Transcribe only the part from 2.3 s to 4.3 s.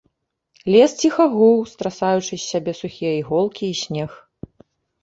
з сябе сухія іголкі і снег.